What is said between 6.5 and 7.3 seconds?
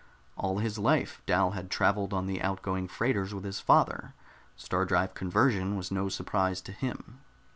to him.